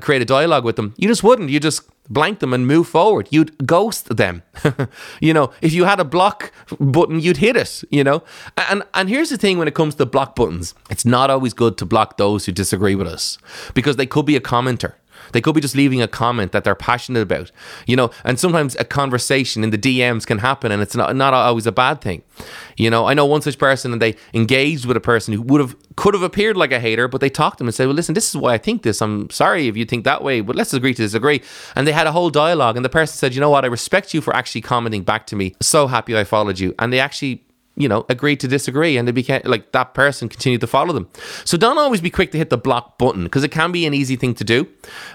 [0.00, 0.94] create a dialogue with them.
[0.98, 1.50] You just wouldn't.
[1.50, 3.28] You just blank them and move forward.
[3.30, 4.42] You'd ghost them.
[5.20, 8.22] you know, if you had a block button, you'd hit it, you know?
[8.56, 11.78] And and here's the thing when it comes to block buttons, it's not always good
[11.78, 13.38] to block those who disagree with us
[13.72, 14.94] because they could be a commenter.
[15.32, 17.50] They could be just leaving a comment that they're passionate about,
[17.86, 18.10] you know.
[18.24, 21.72] And sometimes a conversation in the DMs can happen, and it's not not always a
[21.72, 22.22] bad thing,
[22.76, 23.06] you know.
[23.06, 26.14] I know one such person, and they engaged with a person who would have could
[26.14, 28.28] have appeared like a hater, but they talked to them and said, "Well, listen, this
[28.28, 29.02] is why I think this.
[29.02, 31.42] I'm sorry if you think that way, but let's agree to disagree."
[31.76, 33.64] And they had a whole dialogue, and the person said, "You know what?
[33.64, 35.54] I respect you for actually commenting back to me.
[35.60, 37.44] So happy I followed you." And they actually
[37.76, 41.08] you know, agreed to disagree and they became like that person continued to follow them.
[41.44, 43.94] So don't always be quick to hit the block button because it can be an
[43.94, 44.68] easy thing to do.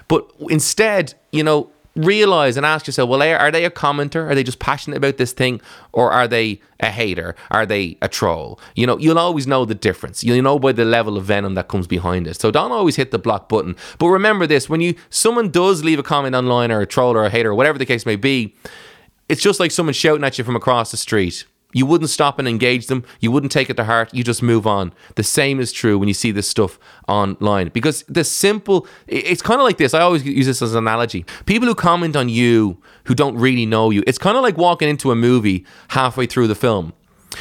[0.08, 4.28] But instead, you know, realize and ask yourself, well, are they a commenter?
[4.28, 5.60] Are they just passionate about this thing?
[5.92, 7.34] Or are they a hater?
[7.50, 8.60] Are they a troll?
[8.74, 10.22] You know, you'll always know the difference.
[10.22, 12.40] You'll know by the level of venom that comes behind it.
[12.40, 13.76] So don't always hit the block button.
[13.98, 17.24] But remember this when you someone does leave a comment online or a troll or
[17.24, 18.54] a hater or whatever the case may be,
[19.28, 22.48] it's just like someone shouting at you from across the street you wouldn't stop and
[22.48, 23.04] engage them.
[23.20, 24.12] You wouldn't take it to heart.
[24.14, 24.92] You just move on.
[25.16, 29.60] The same is true when you see this stuff online because the simple, it's kind
[29.60, 29.92] of like this.
[29.92, 31.26] I always use this as an analogy.
[31.44, 34.88] People who comment on you who don't really know you, it's kind of like walking
[34.88, 36.94] into a movie halfway through the film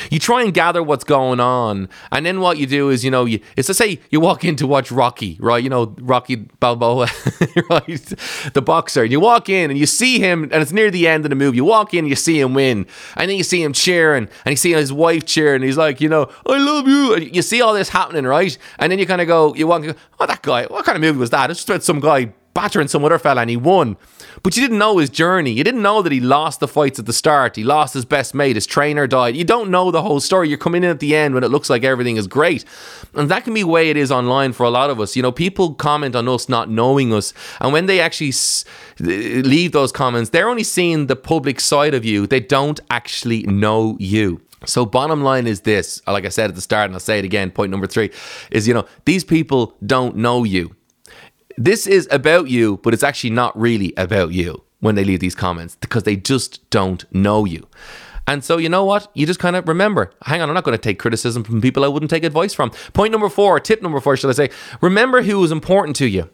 [0.10, 3.26] you try and gather what's going on, and then what you do is, you know,
[3.26, 5.64] you, it's to say you walk in to watch Rocky, right?
[5.64, 7.08] You know, Rocky Balboa,
[7.70, 8.14] right?
[8.54, 9.04] The boxer.
[9.04, 11.36] And you walk in and you see him, and it's near the end of the
[11.36, 11.58] movie.
[11.58, 14.52] You walk in, and you see him win, and then you see him cheering, and
[14.52, 17.14] you see his wife cheering, and he's like, you know, I love you.
[17.14, 18.58] And you see all this happening, right?
[18.80, 19.84] And then you kind of go, you walk,
[20.20, 21.50] oh, that guy, what kind of movie was that?
[21.50, 23.96] It's just about some guy battering some other fella, and he won.
[24.42, 25.52] But you didn't know his journey.
[25.52, 27.56] You didn't know that he lost the fights at the start.
[27.56, 28.56] He lost his best mate.
[28.56, 29.36] His trainer died.
[29.36, 30.50] You don't know the whole story.
[30.50, 32.66] You're coming in at the end when it looks like everything is great.
[33.14, 35.16] And that can be the way it is online for a lot of us.
[35.16, 37.32] You know, people comment on us not knowing us.
[37.62, 38.34] And when they actually
[39.00, 42.26] leave those comments, they're only seeing the public side of you.
[42.26, 44.42] They don't actually know you.
[44.66, 47.26] So, bottom line is this like I said at the start, and I'll say it
[47.26, 47.52] again.
[47.52, 48.10] Point number three
[48.50, 50.76] is you know, these people don't know you
[51.58, 55.36] this is about you, but it's actually not really about you when they leave these
[55.36, 57.68] comments because they just don't know you.
[58.28, 59.10] And so, you know what?
[59.14, 61.84] You just kind of remember hang on, I'm not going to take criticism from people
[61.84, 62.72] I wouldn't take advice from.
[62.94, 64.50] Point number four, tip number four, should I say,
[64.82, 66.30] remember who is important to you.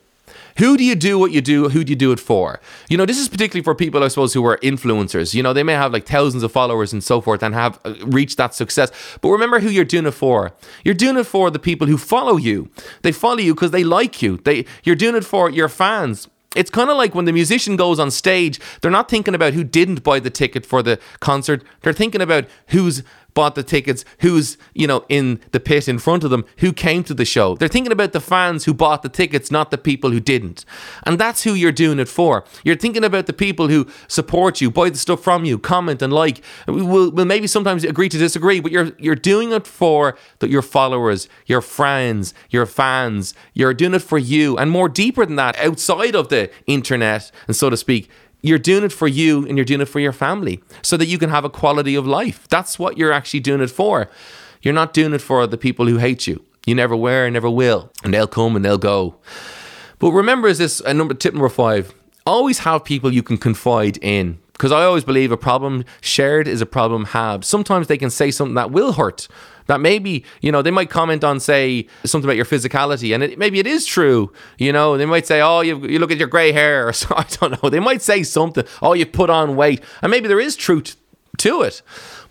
[0.58, 1.70] Who do you do what you do?
[1.70, 2.60] Who do you do it for?
[2.90, 5.34] You know, this is particularly for people, I suppose, who are influencers.
[5.34, 7.96] You know, they may have like thousands of followers and so forth and have uh,
[8.06, 8.92] reached that success.
[9.22, 10.54] But remember who you're doing it for.
[10.84, 12.70] You're doing it for the people who follow you.
[13.02, 14.38] They follow you because they like you.
[14.38, 18.00] They, you're doing it for your fans it's kind of like when the musician goes
[18.00, 21.64] on stage, they're not thinking about who didn't buy the ticket for the concert.
[21.82, 26.24] They're thinking about who's bought the tickets, who's, you know, in the pit in front
[26.24, 27.56] of them, who came to the show.
[27.56, 30.66] They're thinking about the fans who bought the tickets, not the people who didn't.
[31.04, 32.46] And that's who you're doing it for.
[32.64, 36.14] You're thinking about the people who support you, buy the stuff from you, comment and
[36.14, 36.42] like.
[36.68, 40.62] We'll, we'll maybe sometimes agree to disagree, but you're you're doing it for the, your
[40.62, 43.34] followers, your friends, your fans.
[43.54, 44.58] You're doing it for you.
[44.58, 48.10] And more deeper than that, outside of the internet and so to speak,
[48.44, 51.18] you're doing it for you and you're doing it for your family so that you
[51.18, 52.48] can have a quality of life.
[52.50, 54.10] That's what you're actually doing it for.
[54.62, 56.44] You're not doing it for the people who hate you.
[56.66, 59.16] You never were, and never will, and they'll come and they'll go.
[60.00, 61.94] But remember, is this a number tip number five?
[62.26, 66.62] Always have people you can confide in because I always believe a problem shared is
[66.62, 67.44] a problem halved.
[67.44, 69.28] Sometimes they can say something that will hurt,
[69.68, 73.38] that maybe you know they might comment on say something about your physicality and it,
[73.38, 74.98] maybe it is true you know?
[74.98, 77.62] They might say oh you, you look at your gray hair or so, i don't
[77.62, 77.70] know.
[77.70, 80.96] They might say something oh you put on weight and maybe there is truth
[81.40, 81.82] to it.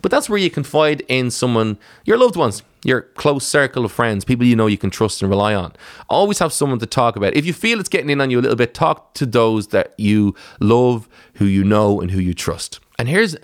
[0.01, 4.25] But that's where you confide in someone your loved ones your close circle of friends
[4.25, 5.73] people you know you can trust and rely on.
[6.09, 7.35] Always have someone to talk about.
[7.35, 9.93] If you feel it's getting in on you a little bit talk to those that
[9.97, 12.79] you love who you know and who you trust.
[12.99, 13.35] And here's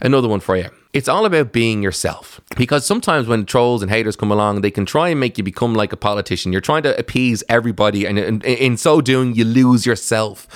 [0.00, 2.40] another one for you it's all about being yourself.
[2.56, 5.74] Because sometimes when trolls and haters come along, they can try and make you become
[5.74, 6.52] like a politician.
[6.52, 10.48] You're trying to appease everybody, and in, in so doing, you lose yourself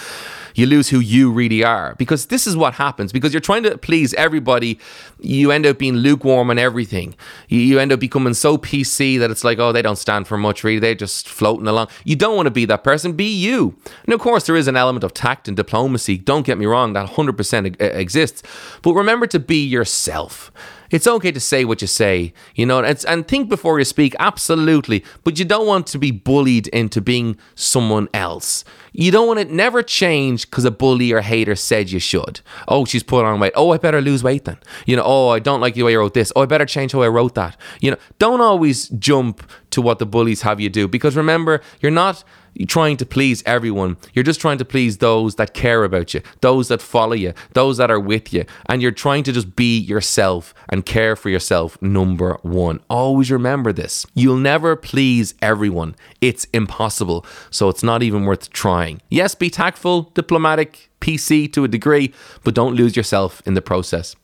[0.55, 1.95] you lose who you really are.
[1.97, 3.13] Because this is what happens.
[3.13, 4.79] Because you're trying to please everybody,
[5.25, 7.15] you end up being lukewarm on everything.
[7.49, 10.37] You, you end up becoming so PC that it's like, oh, they don't stand for
[10.37, 10.79] much, really.
[10.79, 11.89] They're just floating along.
[12.05, 13.13] You don't want to be that person.
[13.13, 13.77] Be you.
[14.05, 16.19] And of course, there is an element of tact and diplomacy.
[16.19, 18.43] Don't get me wrong, that 100% exists.
[18.83, 20.53] But remember to be yourself.
[20.95, 24.15] It's okay to say what you say, you know, and, and think before you speak,
[24.21, 25.05] absolutely.
[25.25, 28.65] But you don't want to be bullied into being someone else.
[28.93, 32.43] You don't want to never change because a bully or hater said you should.
[32.69, 33.55] Oh, she's put on weight.
[33.57, 34.59] Oh, I better lose weight then.
[34.87, 36.33] You know, oh, I don't like the way you wrote this.
[36.35, 37.57] Oh, I better change how I wrote that.
[37.81, 41.93] You know, don't always jump to what the bullies have you do because remember, you're
[41.93, 42.25] not
[42.67, 43.97] trying to please everyone.
[44.13, 47.77] You're just trying to please those that care about you, those that follow you, those
[47.79, 48.45] that are with you.
[48.67, 52.81] And you're trying to just be yourself and care for yourself, number one.
[52.91, 54.07] Always remember this.
[54.15, 55.95] You'll never please everyone.
[56.21, 57.25] It's impossible.
[57.51, 59.01] So it's not even worth trying.
[59.11, 64.17] Yes, be tactful, diplomatic, PC to a degree, but don't lose yourself in the process.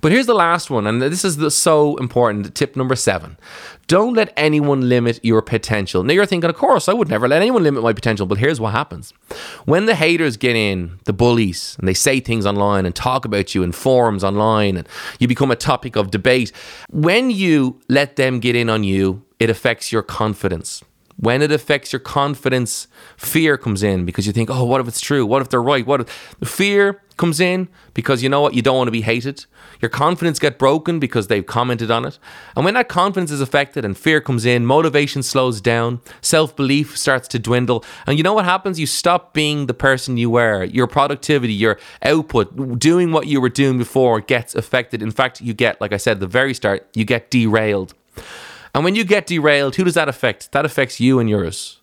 [0.00, 2.54] But here's the last one, and this is the, so important.
[2.54, 3.36] Tip number seven
[3.90, 6.04] don't let anyone limit your potential.
[6.04, 8.60] Now you're thinking, of course, I would never let anyone limit my potential, but here's
[8.60, 9.12] what happens.
[9.64, 13.52] When the haters get in, the bullies, and they say things online and talk about
[13.52, 16.52] you in forums online, and you become a topic of debate,
[16.88, 20.84] when you let them get in on you, it affects your confidence.
[21.20, 25.02] When it affects your confidence, fear comes in because you think, oh, what if it's
[25.02, 25.26] true?
[25.26, 25.86] What if they're right?
[25.86, 28.54] What if the fear comes in because you know what?
[28.54, 29.44] You don't want to be hated.
[29.82, 32.18] Your confidence get broken because they've commented on it.
[32.56, 37.28] And when that confidence is affected and fear comes in, motivation slows down, self-belief starts
[37.28, 37.84] to dwindle.
[38.06, 38.80] And you know what happens?
[38.80, 40.64] You stop being the person you were.
[40.64, 45.02] Your productivity, your output, doing what you were doing before gets affected.
[45.02, 47.92] In fact, you get, like I said at the very start, you get derailed.
[48.74, 50.52] And when you get derailed, who does that affect?
[50.52, 51.80] That affects you and yours.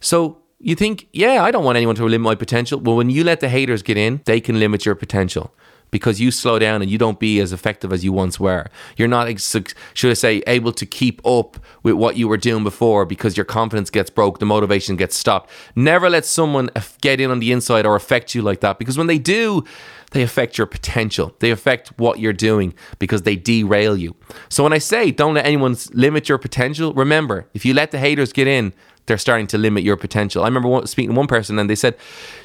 [0.00, 2.80] So you think, yeah, I don't want anyone to limit my potential.
[2.80, 5.54] Well, when you let the haters get in, they can limit your potential
[5.90, 8.66] because you slow down and you don't be as effective as you once were.
[8.96, 13.06] You're not, should I say, able to keep up with what you were doing before
[13.06, 15.50] because your confidence gets broke, the motivation gets stopped.
[15.74, 16.70] Never let someone
[17.00, 19.64] get in on the inside or affect you like that because when they do,
[20.12, 21.34] they affect your potential.
[21.40, 24.14] They affect what you're doing because they derail you.
[24.48, 27.98] So when I say don't let anyone limit your potential, remember, if you let the
[27.98, 28.72] haters get in,
[29.06, 30.42] they're starting to limit your potential.
[30.42, 31.96] I remember speaking to one person and they said,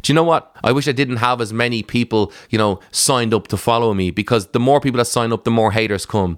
[0.01, 0.55] "Do you know what?
[0.63, 4.11] I wish I didn't have as many people, you know, signed up to follow me
[4.11, 6.37] because the more people that sign up, the more haters come."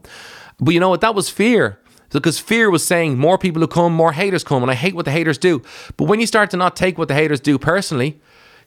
[0.59, 1.01] But you know what?
[1.01, 4.71] That was fear because fear was saying more people who come, more haters come, and
[4.71, 5.61] I hate what the haters do.
[5.97, 8.21] But when you start to not take what the haters do personally,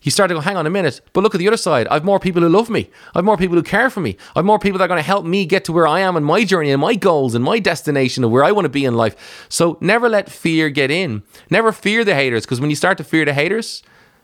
[0.06, 1.88] you start to go, hang on a minute, but look at the other side.
[1.88, 2.88] I've more people who love me.
[3.16, 4.16] I've more people who care for me.
[4.36, 6.22] I've more people that are going to help me get to where I am in
[6.22, 8.96] my journey and my goals and my destination of where I want to be in
[8.96, 9.46] life.
[9.48, 11.24] So never let fear get in.
[11.50, 13.82] Never fear the haters because when you start to fear the haters,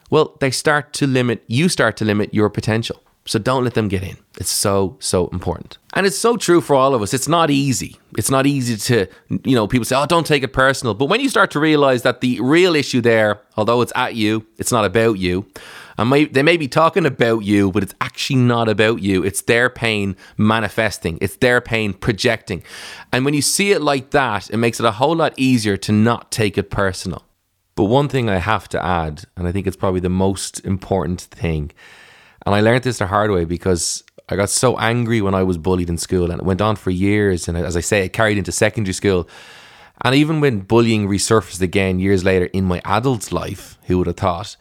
[0.09, 3.03] well, they start to limit, you start to limit your potential.
[3.25, 4.17] So don't let them get in.
[4.39, 5.79] It's so, so important.
[5.95, 7.15] And it's so true for all of us.
[7.15, 7.97] It's not easy.
[8.19, 9.07] It's not easy to,
[9.45, 10.95] you know, people say, oh, don't take it personal.
[10.95, 14.45] But when you start to realize that the real issue there, although it's at you,
[14.59, 15.47] it's not about you.
[15.99, 19.23] And may, they may be talking about you, but it's actually not about you.
[19.23, 22.65] It's their pain manifesting, it's their pain projecting.
[23.13, 25.93] And when you see it like that, it makes it a whole lot easier to
[25.93, 27.25] not take it personal.
[27.75, 31.21] But one thing I have to add, and I think it's probably the most important
[31.21, 31.73] thing,
[32.45, 35.59] and I learned this the hard way because I got so angry when I was
[35.59, 37.49] bullied in school and it went on for years.
[37.49, 39.29] And as I say, it carried into secondary school.
[40.05, 44.17] And even when bullying resurfaced again years later in my adult life, who would have
[44.17, 44.57] thought?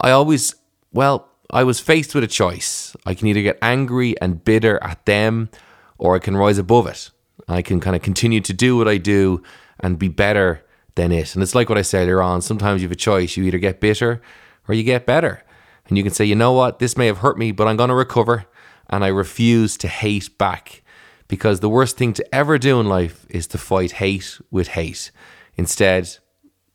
[0.00, 0.54] I always,
[0.92, 2.96] well, I was faced with a choice.
[3.04, 5.50] I can either get angry and bitter at them
[5.98, 7.10] or I can rise above it.
[7.48, 9.42] I can kind of continue to do what I do
[9.80, 11.34] and be better than it.
[11.34, 12.42] And it's like what I said earlier on.
[12.42, 13.36] Sometimes you have a choice.
[13.36, 14.22] You either get bitter
[14.66, 15.42] or you get better.
[15.88, 17.88] And you can say, you know what, this may have hurt me, but I'm going
[17.88, 18.46] to recover.
[18.90, 20.82] And I refuse to hate back
[21.28, 25.10] because the worst thing to ever do in life is to fight hate with hate.
[25.56, 26.16] Instead,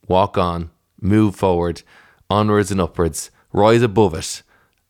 [0.07, 0.69] walk on,
[1.01, 1.81] move forward,
[2.29, 4.43] onwards and upwards, rise above it,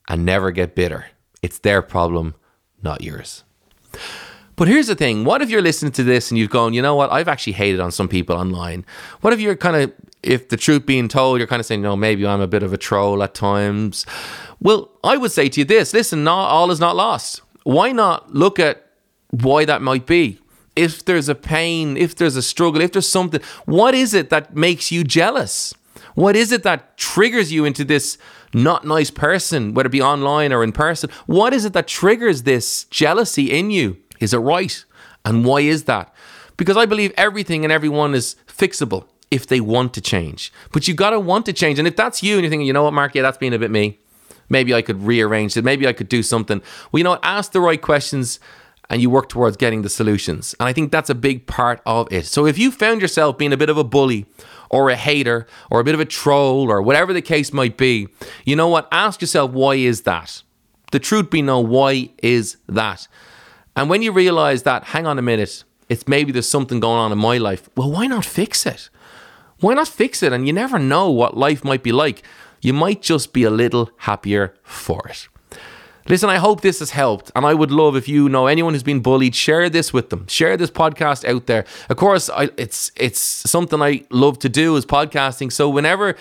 [0.08, 1.06] and never get bitter.
[1.42, 2.36] It's their problem,
[2.82, 3.44] not yours.
[4.56, 6.96] But here's the thing what if you're listening to this and you've gone, you know
[6.96, 8.86] what, I've actually hated on some people online?
[9.22, 11.96] What if you're kind of if the truth being told, you're kind of saying, no,
[11.96, 14.06] maybe I'm a bit of a troll at times.
[14.60, 17.42] Well, I would say to you this listen, not all is not lost.
[17.64, 18.88] Why not look at
[19.30, 20.40] why that might be?
[20.76, 24.56] If there's a pain, if there's a struggle, if there's something, what is it that
[24.56, 25.74] makes you jealous?
[26.16, 28.18] What is it that triggers you into this
[28.54, 31.10] not nice person, whether it be online or in person?
[31.26, 33.98] What is it that triggers this jealousy in you?
[34.20, 34.84] Is it right?
[35.26, 36.14] And why is that?
[36.58, 40.54] Because I believe everything and everyone is fixable if they want to change.
[40.72, 41.80] But you got to want to change.
[41.80, 43.60] And if that's you and you're thinking, you know what, Mark, yeah, that's being a
[43.60, 43.98] bit me.
[44.48, 45.64] Maybe I could rearrange it.
[45.64, 46.62] Maybe I could do something.
[46.92, 47.22] Well, you know what?
[47.24, 48.40] Ask the right questions
[48.92, 50.54] and you work towards getting the solutions.
[50.60, 52.28] And I think that's a big part of it.
[52.28, 54.28] So if you found yourself being a bit of a bully
[54.70, 58.08] or a hater or a bit of a troll or whatever the case might be,
[58.46, 58.88] you know what?
[58.92, 60.44] Ask yourself, why is that?
[60.92, 63.08] The truth be known, why is that?
[63.76, 67.12] And when you realize that, hang on a minute, it's maybe there's something going on
[67.12, 67.70] in my life.
[67.76, 68.90] Well, why not fix it?
[69.64, 70.34] Why not fix it?
[70.34, 72.22] And you never know what life might be like.
[72.62, 75.30] You might just be a little happier for it.
[76.10, 78.84] Listen, I hope this has helped, and I would love if you know anyone who's
[78.84, 80.28] been bullied, share this with them.
[80.28, 81.64] Share this podcast out there.
[81.90, 85.50] Of course, I, it's it's something I love to do is podcasting.
[85.50, 86.18] So whenever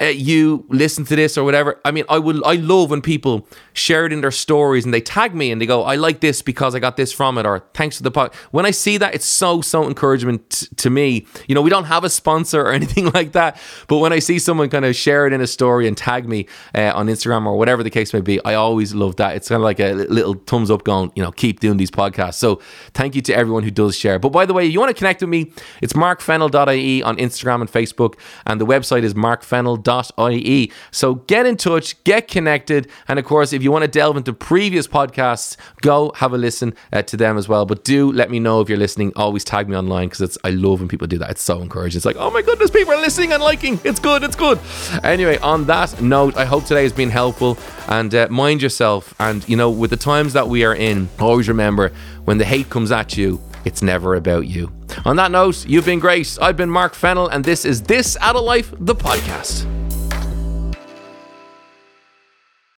[0.00, 1.80] uh, you listen to this or whatever.
[1.84, 5.00] I mean, I would I love when people share it in their stories and they
[5.00, 7.64] tag me and they go, "I like this because I got this from it," or
[7.72, 11.26] "Thanks to the pod." When I see that, it's so so encouragement t- to me.
[11.48, 14.38] You know, we don't have a sponsor or anything like that, but when I see
[14.38, 17.56] someone kind of share it in a story and tag me uh, on Instagram or
[17.56, 19.36] whatever the case may be, I always love that.
[19.36, 22.34] It's kind of like a little thumbs up, going, you know, keep doing these podcasts.
[22.34, 22.60] So
[22.92, 24.18] thank you to everyone who does share.
[24.18, 25.52] But by the way, you want to connect with me?
[25.80, 30.70] It's markfennell.ie on Instagram and Facebook, and the website is markfennell ie.
[30.90, 34.32] So get in touch, get connected, and of course, if you want to delve into
[34.32, 37.66] previous podcasts, go have a listen uh, to them as well.
[37.66, 39.12] But do let me know if you're listening.
[39.16, 41.30] Always tag me online because it's I love when people do that.
[41.30, 41.98] It's so encouraging.
[41.98, 43.80] It's like, oh my goodness, people are listening and liking.
[43.84, 44.22] It's good.
[44.22, 44.58] It's good.
[45.02, 47.58] Anyway, on that note, I hope today has been helpful.
[47.88, 49.14] And uh, mind yourself.
[49.20, 51.92] And you know, with the times that we are in, always remember
[52.24, 54.72] when the hate comes at you it's never about you.
[55.04, 56.38] On that note, you've been great.
[56.40, 59.66] I've been Mark Fennell, and this is This Adult Life, the podcast.